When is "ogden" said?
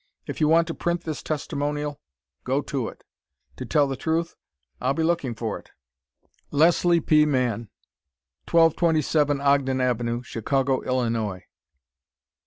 9.39-9.79